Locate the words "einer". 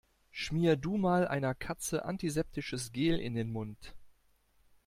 1.27-1.53